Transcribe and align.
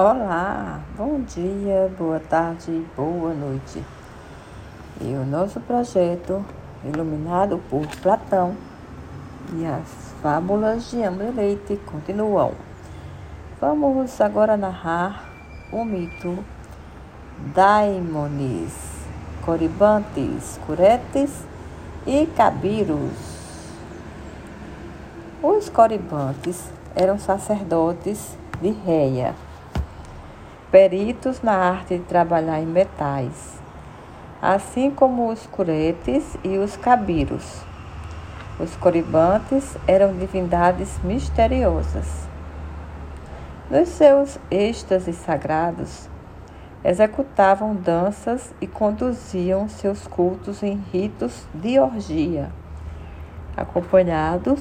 Olá, 0.00 0.80
bom 0.96 1.22
dia, 1.22 1.92
boa 1.98 2.20
tarde, 2.20 2.86
boa 2.96 3.34
noite. 3.34 3.84
E 5.00 5.12
o 5.12 5.26
nosso 5.26 5.58
projeto, 5.58 6.44
iluminado 6.84 7.58
por 7.68 7.84
Platão 8.00 8.56
e 9.54 9.66
as 9.66 10.14
fábulas 10.22 10.88
de 10.92 11.02
Amor 11.02 11.34
Leite, 11.34 11.76
continuam. 11.84 12.52
Vamos 13.60 14.20
agora 14.20 14.56
narrar 14.56 15.28
o 15.72 15.84
mito 15.84 16.44
Daimones, 17.52 18.74
Coribantes, 19.44 20.60
Curetes 20.64 21.44
e 22.06 22.24
Cabiros. 22.36 23.18
Os 25.42 25.68
Coribantes 25.68 26.70
eram 26.94 27.18
sacerdotes 27.18 28.38
de 28.62 28.70
Reia 28.70 29.34
peritos 30.70 31.40
na 31.40 31.52
arte 31.54 31.96
de 31.96 32.04
trabalhar 32.04 32.60
em 32.60 32.66
metais, 32.66 33.58
assim 34.40 34.90
como 34.90 35.30
os 35.30 35.46
curetes 35.46 36.36
e 36.44 36.58
os 36.58 36.76
cabiros. 36.76 37.62
Os 38.60 38.76
coribantes 38.76 39.76
eram 39.86 40.14
divindades 40.16 40.98
misteriosas. 41.02 42.28
Nos 43.70 43.88
seus 43.88 44.38
êxtases 44.50 45.16
sagrados, 45.16 46.08
executavam 46.84 47.74
danças 47.74 48.52
e 48.60 48.66
conduziam 48.66 49.68
seus 49.68 50.06
cultos 50.06 50.62
em 50.62 50.76
ritos 50.92 51.46
de 51.54 51.78
orgia, 51.78 52.50
acompanhados 53.56 54.60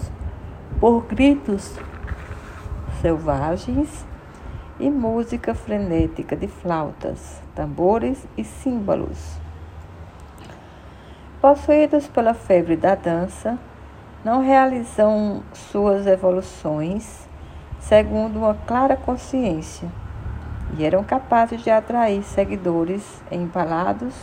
por 0.79 1.01
gritos 1.05 1.73
selvagens 3.01 4.05
e 4.79 4.89
música 4.89 5.55
frenética 5.55 6.35
de 6.35 6.47
flautas, 6.47 7.41
tambores 7.55 8.27
e 8.37 8.43
símbolos. 8.43 9.37
Possuídos 11.41 12.07
pela 12.07 12.33
febre 12.33 12.75
da 12.75 12.95
dança, 12.95 13.57
não 14.23 14.41
realizam 14.41 15.43
suas 15.53 16.05
evoluções 16.05 17.27
segundo 17.79 18.39
uma 18.39 18.53
clara 18.53 18.98
consciência 18.98 19.87
e 20.77 20.83
eram 20.83 21.03
capazes 21.03 21.61
de 21.61 21.70
atrair 21.70 22.23
seguidores 22.23 23.21
embalados 23.31 24.13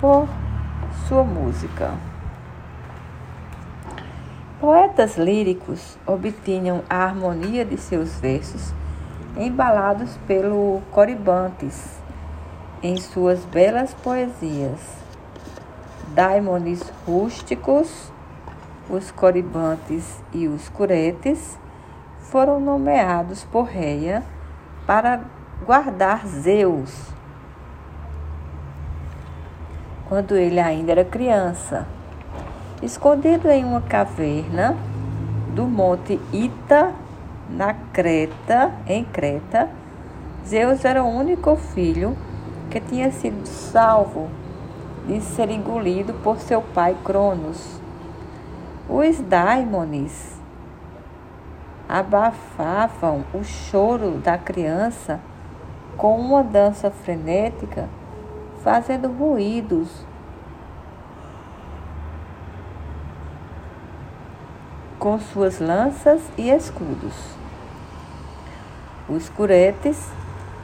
por 0.00 0.28
sua 1.06 1.22
música. 1.22 1.94
Poetas 4.60 5.16
líricos 5.16 5.96
obtinham 6.06 6.82
a 6.88 7.04
harmonia 7.04 7.64
de 7.64 7.76
seus 7.76 8.18
versos 8.18 8.72
embalados 9.36 10.16
pelo 10.26 10.80
Coribantes 10.90 12.00
em 12.82 12.96
suas 12.96 13.44
belas 13.44 13.92
poesias. 13.94 14.80
Daimones 16.14 16.82
rústicos, 17.06 18.12
os 18.88 19.10
Coribantes 19.10 20.22
e 20.32 20.48
os 20.48 20.68
Curetes 20.68 21.58
foram 22.20 22.60
nomeados 22.60 23.44
por 23.44 23.64
Reia 23.64 24.22
para 24.86 25.20
guardar 25.64 26.26
Zeus, 26.26 27.12
quando 30.08 30.36
ele 30.36 30.60
ainda 30.60 30.92
era 30.92 31.04
criança. 31.04 31.86
Escondido 32.82 33.48
em 33.50 33.64
uma 33.64 33.80
caverna 33.80 34.76
do 35.54 35.66
monte 35.66 36.20
Ita, 36.32 36.92
na 37.48 37.74
Creta, 37.92 38.72
em 38.86 39.04
Creta, 39.04 39.68
Zeus 40.46 40.84
era 40.84 41.02
o 41.02 41.08
único 41.08 41.56
filho 41.56 42.16
que 42.70 42.80
tinha 42.80 43.10
sido 43.10 43.46
salvo 43.46 44.28
de 45.06 45.20
ser 45.20 45.50
engolido 45.50 46.14
por 46.14 46.38
seu 46.38 46.60
pai 46.60 46.96
Cronos. 47.04 47.80
Os 48.88 49.20
daimones 49.20 50.40
abafavam 51.88 53.24
o 53.32 53.42
choro 53.44 54.18
da 54.18 54.36
criança 54.36 55.20
com 55.96 56.18
uma 56.18 56.42
dança 56.42 56.90
frenética, 56.90 57.88
fazendo 58.62 59.08
ruídos 59.08 59.88
com 65.06 65.20
suas 65.20 65.60
lanças 65.60 66.20
e 66.36 66.50
escudos. 66.50 67.14
Os 69.08 69.28
curetes 69.28 70.10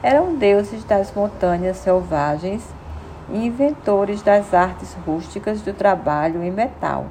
eram 0.03 0.35
deuses 0.35 0.83
das 0.83 1.15
montanhas 1.15 1.77
selvagens 1.77 2.61
e 3.29 3.45
inventores 3.45 4.21
das 4.21 4.53
artes 4.53 4.97
rústicas 5.05 5.61
do 5.61 5.71
trabalho 5.71 6.43
em 6.43 6.51
metal, 6.51 7.05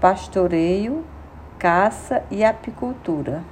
pastoreio, 0.00 1.04
caça 1.58 2.22
e 2.30 2.42
apicultura. 2.42 3.42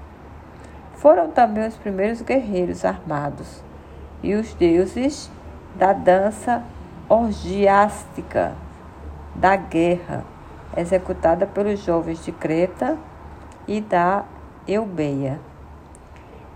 Foram 0.95 1.31
também 1.31 1.69
os 1.69 1.77
primeiros 1.77 2.23
guerreiros 2.23 2.87
armados 2.87 3.63
e 4.23 4.35
os 4.35 4.55
deuses 4.55 5.31
da 5.75 5.93
dança 5.93 6.63
orgiástica, 7.07 8.55
da 9.35 9.57
guerra, 9.57 10.32
executada 10.77 11.47
pelos 11.47 11.81
jovens 11.81 12.25
de 12.25 12.33
Creta 12.33 12.99
e 13.67 13.81
da 13.81 14.25
Eubeia. 14.67 15.41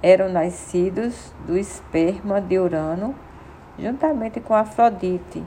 Eram 0.02 0.28
nascidos 0.28 1.32
do 1.46 1.56
esperma 1.56 2.40
de 2.40 2.58
Urano, 2.58 3.14
juntamente 3.78 4.40
com 4.40 4.54
Afrodite, 4.54 5.44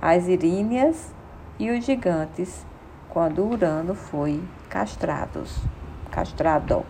as 0.00 0.26
Iríneas 0.28 1.12
e 1.58 1.70
os 1.70 1.84
gigantes, 1.84 2.66
quando 3.08 3.44
Urano 3.44 3.94
foi 3.94 4.42
castrados, 4.68 5.56
castrado. 6.10 6.84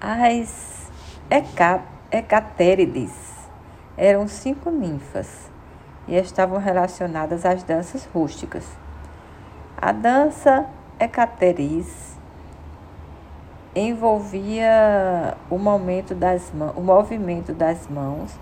As 0.00 0.90
Hecatérides 2.10 3.12
eram 3.96 4.26
cinco 4.28 4.70
ninfas 4.70 5.50
e 6.08 6.16
estavam 6.16 6.58
relacionadas 6.58 7.44
às 7.44 7.62
danças 7.62 8.08
rústicas. 8.12 8.66
A 9.76 9.92
dança 9.92 10.66
hecateris 10.98 12.16
envolvia 13.74 15.36
o, 15.48 15.58
momento 15.58 16.14
das 16.14 16.52
o 16.74 16.80
movimento 16.80 17.52
das 17.52 17.86
mãos 17.86 18.34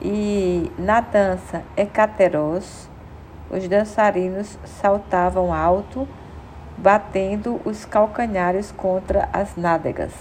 e 0.00 0.70
na 0.78 1.00
dança 1.00 1.64
hecateros 1.76 2.88
os 3.50 3.66
dançarinos 3.66 4.56
saltavam 4.64 5.52
alto, 5.52 6.06
batendo 6.78 7.60
os 7.64 7.84
calcanhares 7.84 8.70
contra 8.70 9.28
as 9.32 9.56
nádegas. 9.56 10.14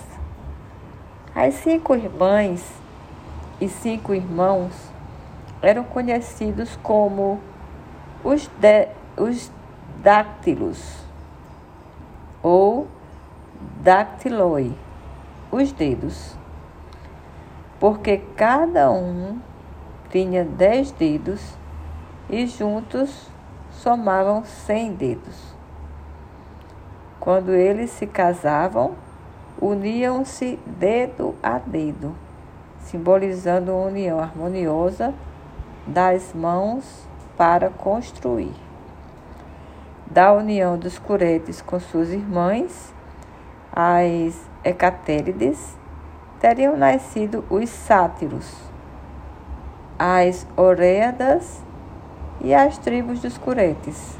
As 1.36 1.54
cinco 1.54 1.94
irmãs 1.94 2.74
e 3.62 3.70
cinco 3.70 4.16
irmãos 4.16 4.74
eram 5.62 5.84
conhecidos 5.84 6.78
como 6.82 7.40
os, 8.24 8.48
de, 8.60 8.88
os 9.18 9.52
dáctilos 10.02 11.04
ou 12.42 12.88
dactiloi, 13.82 14.74
os 15.52 15.72
dedos, 15.72 16.38
porque 17.80 18.22
cada 18.36 18.90
um 18.90 19.40
tinha 20.10 20.44
dez 20.44 20.92
dedos 20.92 21.54
e 22.30 22.48
juntos 22.48 23.28
somavam 23.72 24.44
cem 24.46 24.94
dedos. 24.94 25.54
Quando 27.20 27.52
eles 27.52 27.90
se 27.92 28.08
casavam, 28.08 28.94
uniam-se 29.62 30.58
dedo 30.66 31.36
a 31.44 31.60
dedo, 31.60 32.16
simbolizando 32.80 33.74
uma 33.74 33.88
união 33.88 34.20
harmoniosa 34.20 35.14
das 35.90 36.34
mãos 36.34 37.08
para 37.36 37.70
construir. 37.70 38.54
Da 40.06 40.32
união 40.32 40.78
dos 40.78 40.98
curetes 40.98 41.62
com 41.62 41.80
suas 41.80 42.12
irmãs, 42.12 42.94
as 43.72 44.50
hecatérides, 44.64 45.78
teriam 46.40 46.78
nascido 46.78 47.44
os 47.50 47.70
sátiros, 47.70 48.56
as 49.98 50.48
oréadas 50.56 51.64
e 52.42 52.54
as 52.54 52.78
tribos 52.78 53.22
dos 53.22 53.38
curetes, 53.38 54.18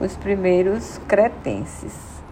os 0.00 0.16
primeiros 0.16 0.98
cretenses. 1.08 2.22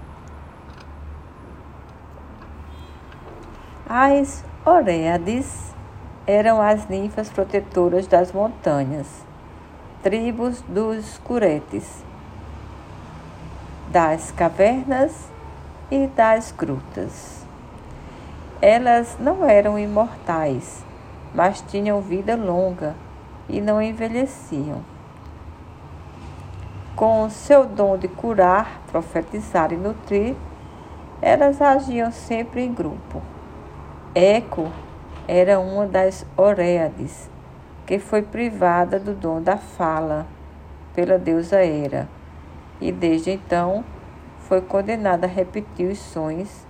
As 3.89 4.45
oréades 4.65 5.74
eram 6.27 6.61
as 6.61 6.89
ninfas 6.89 7.29
protetoras 7.29 8.07
das 8.07 8.33
montanhas, 8.33 9.07
tribos 10.03 10.63
dos 10.63 11.19
curetes, 11.19 12.03
das 13.91 14.31
cavernas 14.31 15.29
e 15.91 16.07
das 16.07 16.51
grutas. 16.51 17.45
Elas 18.61 19.19
não 19.21 19.45
eram 19.45 19.79
imortais, 19.79 20.83
mas 21.35 21.61
tinham 21.61 22.01
vida 22.01 22.35
longa 22.35 22.95
e 23.47 23.61
não 23.61 23.83
envelheciam. 23.83 24.81
Com 26.97 27.29
seu 27.29 27.67
dom 27.67 27.99
de 27.99 28.09
curar, 28.09 28.81
profetizar 28.87 29.73
e 29.73 29.77
nutrir, 29.77 30.35
elas 31.21 31.61
agiam 31.61 32.11
sempre 32.11 32.63
em 32.63 32.73
grupo. 32.73 33.21
Eco 34.15 34.71
era 35.27 35.59
uma 35.59 35.87
das 35.87 36.27
Oréades, 36.37 37.31
que 37.87 37.99
foi 37.99 38.23
privada 38.23 38.99
do 38.99 39.15
dom 39.15 39.41
da 39.41 39.57
fala 39.57 40.27
pela 40.95 41.19
deusa 41.19 41.65
Hera, 41.65 42.09
e 42.81 42.93
desde 42.93 43.31
então 43.31 43.85
foi 44.41 44.61
condenada 44.61 45.27
a 45.27 45.31
repetir 45.31 45.91
os 45.91 45.99
sons 45.99 46.67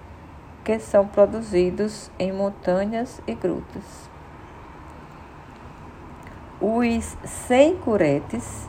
que 0.65 0.79
são 0.79 1.07
produzidos 1.07 2.11
em 2.19 2.33
montanhas 2.33 3.21
e 3.27 3.35
grutas. 3.35 4.09
Os 6.61 7.17
cem 7.25 7.77
curetes 7.77 8.69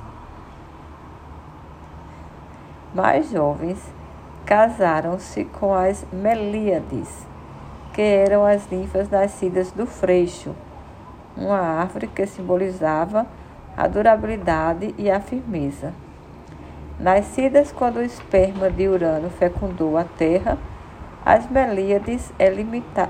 mais 2.93 3.29
jovens 3.29 3.79
casaram-se 4.45 5.45
com 5.45 5.73
as 5.73 6.05
Melíades, 6.11 7.27
que 7.95 8.01
eram 8.01 8.45
as 8.45 8.69
ninfas 8.69 9.09
nascidas 9.09 9.71
do 9.71 9.85
freixo, 9.85 10.53
uma 11.37 11.57
árvore 11.57 12.07
que 12.07 12.27
simbolizava 12.27 13.25
a 13.75 13.87
durabilidade 13.87 14.93
e 14.97 15.09
a 15.09 15.21
firmeza. 15.21 15.93
Nascidas 16.99 17.71
quando 17.71 17.97
o 17.97 18.03
esperma 18.03 18.69
de 18.69 18.85
Urano 18.85 19.29
fecundou 19.29 19.97
a 19.97 20.03
Terra, 20.03 20.57
as 21.25 21.49
Melíades 21.49 22.33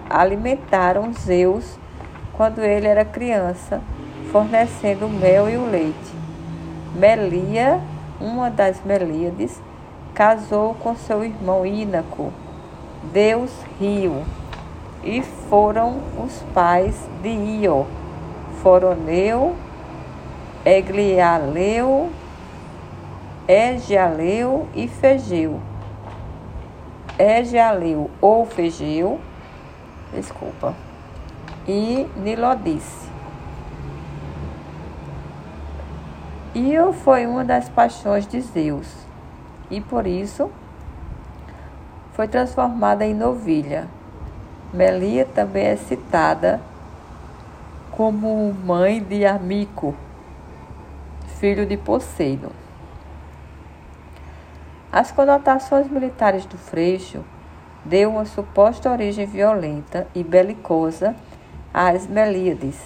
alimentaram 0.08 1.12
Zeus 1.14 1.80
quando 2.34 2.60
ele 2.60 2.86
era 2.86 3.04
criança, 3.04 3.82
fornecendo 4.32 5.08
o 5.08 5.10
mel 5.10 5.50
e 5.50 5.58
o 5.58 5.66
leite. 5.66 6.14
Melia, 6.94 7.82
uma 8.22 8.52
das 8.52 8.84
Melíades, 8.86 9.60
casou 10.14 10.76
com 10.76 10.96
seu 10.96 11.26
irmão 11.26 11.66
Ínaco, 11.66 12.32
Deus 13.12 13.52
Rio 13.80 14.24
e 15.06 15.22
foram 15.22 16.02
os 16.18 16.42
pais 16.54 17.08
de 17.22 17.30
Io, 17.30 17.86
Foroneu, 18.62 19.56
Eglialeu, 20.66 22.10
Egialeu 23.48 24.68
e 24.74 24.88
Fegeu. 24.88 25.62
Egialeu 27.20 28.10
ou 28.20 28.46
Fegeu, 28.46 29.22
desculpa, 30.12 30.74
e 31.68 32.08
Nilodice. 32.18 33.06
Io 36.56 36.94
foi 36.94 37.28
uma 37.28 37.44
das 37.46 37.70
paixões 37.70 38.26
de 38.26 38.42
Zeus 38.42 38.88
e 39.70 39.80
por 39.80 40.08
isso 40.08 40.50
foi 42.14 42.28
transformada 42.28 43.06
em 43.06 43.14
novilha. 43.14 43.88
Melia 44.76 45.24
também 45.24 45.68
é 45.68 45.78
citada 45.78 46.60
como 47.92 48.54
mãe 48.54 49.02
de 49.02 49.26
Amico, 49.26 49.96
filho 51.40 51.66
de 51.66 51.78
Poseidon. 51.78 52.52
As 54.92 55.14
conotações 55.14 55.90
militares 55.90 56.46
do 56.46 56.58
Freixo 56.58 57.24
deu 57.86 58.10
uma 58.10 58.26
suposta 58.26 58.92
origem 58.92 59.26
violenta 59.26 60.08
e 60.14 60.22
belicosa 60.22 61.16
às 61.74 62.06
Melíades, 62.06 62.78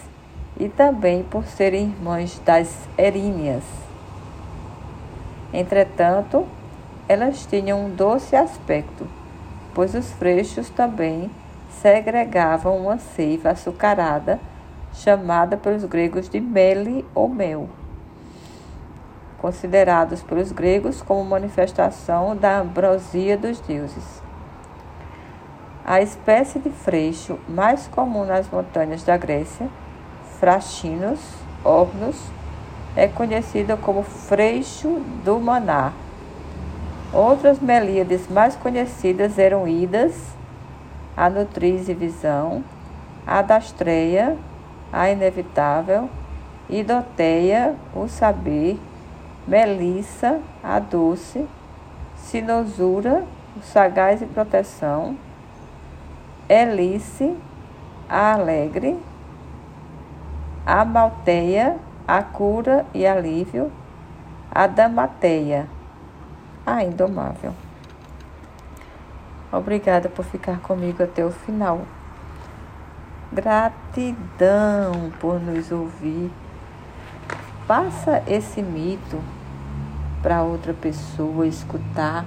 e 0.60 0.70
também 0.70 1.24
por 1.24 1.46
serem 1.46 1.86
irmãs 1.86 2.40
das 2.46 2.88
Eríneas. 3.00 3.64
Entretanto, 5.52 6.46
elas 7.08 7.48
tinham 7.48 7.86
um 7.86 7.90
doce 7.90 8.36
aspecto, 8.36 9.08
pois 9.74 9.96
os 9.96 10.12
freixos 10.12 10.70
também 10.70 11.32
segregavam 11.70 12.78
uma 12.78 12.98
seiva 12.98 13.52
açucarada, 13.52 14.40
chamada 14.94 15.56
pelos 15.56 15.86
gregos 15.86 16.28
de 16.28 16.40
mele 16.40 17.06
ou 17.14 17.30
mel, 17.30 17.70
considerados 19.38 20.22
pelos 20.22 20.52
gregos 20.52 21.02
como 21.02 21.24
manifestação 21.24 22.36
da 22.36 22.60
ambrosia 22.60 23.38
dos 23.38 23.60
deuses. 23.62 24.22
A 25.86 26.02
espécie 26.02 26.60
de 26.60 26.70
freixo 26.70 27.40
mais 27.48 27.88
comum 27.88 28.26
nas 28.26 28.50
montanhas 28.50 29.04
da 29.04 29.18
Grécia, 29.18 29.68
Frachinos 30.40 31.20
ornos, 31.64 32.16
é 32.96 33.08
conhecida 33.08 33.78
como 33.78 34.04
freixo 34.04 35.02
do 35.24 35.40
maná. 35.40 35.94
Outras 37.14 37.60
melíades 37.60 38.28
mais 38.30 38.56
conhecidas 38.56 39.38
eram 39.38 39.68
Idas, 39.68 40.14
a 41.20 41.30
nutriz 41.30 41.90
e 41.90 41.94
visão, 41.94 42.64
a 43.28 43.42
dastreia, 43.42 44.38
a 44.90 45.10
inevitável, 45.10 46.10
idoteia, 46.70 47.76
o 47.94 48.08
saber, 48.08 48.80
melissa, 49.46 50.40
a 50.64 50.80
doce, 50.80 51.46
sinosura, 52.16 53.26
o 53.58 53.62
sagaz 53.62 54.22
e 54.22 54.26
proteção, 54.28 55.18
Elice, 56.48 57.36
a 58.08 58.36
alegre, 58.36 58.98
a 60.66 60.86
malteia, 60.86 61.76
a 62.08 62.24
cura 62.24 62.86
e 62.94 63.06
alívio, 63.06 63.70
a 64.50 64.68
damateia, 64.68 65.68
a 66.66 66.82
indomável. 66.82 67.54
Obrigada 69.52 70.08
por 70.10 70.24
ficar 70.26 70.60
comigo 70.60 71.02
até 71.02 71.26
o 71.26 71.32
final. 71.32 71.82
Gratidão 73.32 75.12
por 75.20 75.40
nos 75.40 75.72
ouvir. 75.72 76.32
Passa 77.68 78.24
esse 78.28 78.62
mito 78.62 79.20
para 80.22 80.44
outra 80.44 80.74
pessoa 80.74 81.48
escutar, 81.48 82.26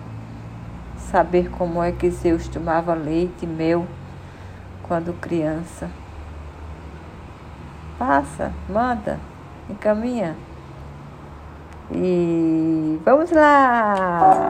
saber 0.97 1.51
como 1.51 1.83
é 1.83 1.93
que 1.93 2.11
Zeus 2.11 2.49
tomava 2.49 2.95
leite 2.95 3.45
e 3.45 3.47
mel 3.47 3.87
quando 4.83 5.13
criança. 5.21 5.91
Passa, 7.99 8.53
manda, 8.69 9.21
encaminha. 9.71 10.37
E 11.91 13.01
vamos 13.05 13.31
lá! 13.31 14.49